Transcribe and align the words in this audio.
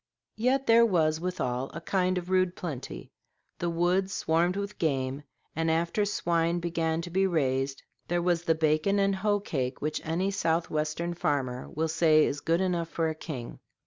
Yet 0.37 0.65
there 0.65 0.83
was 0.83 1.21
withal 1.21 1.69
a 1.75 1.79
kind 1.79 2.17
of 2.17 2.31
rude 2.31 2.55
plenty; 2.55 3.11
the 3.59 3.69
woods 3.69 4.11
swarmed 4.13 4.55
with 4.55 4.79
game, 4.79 5.21
and 5.55 5.69
after 5.69 6.05
swine 6.05 6.59
began 6.59 7.03
to 7.03 7.11
be 7.11 7.27
raised, 7.27 7.83
there 8.07 8.17
was 8.23 8.41
the 8.45 8.55
bacon 8.55 8.97
and 8.97 9.17
hoe 9.17 9.39
cake 9.39 9.79
which 9.79 10.01
any 10.03 10.31
south 10.31 10.71
western 10.71 11.13
farmer 11.13 11.69
will 11.69 11.87
say 11.87 12.25
is 12.25 12.41
good 12.41 12.61
enough 12.61 12.89
for 12.89 13.09
a 13.09 13.13
king. 13.13 13.59